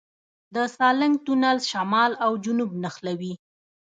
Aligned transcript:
د 0.55 0.57
سالنګ 0.75 1.15
تونل 1.25 1.57
شمال 1.71 2.11
او 2.25 2.31
جنوب 2.43 2.71
نښلوي 2.83 3.33